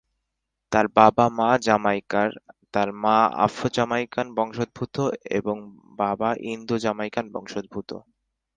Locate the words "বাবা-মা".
0.97-1.49